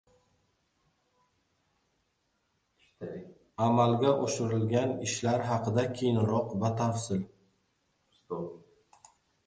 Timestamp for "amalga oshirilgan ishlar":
3.67-5.47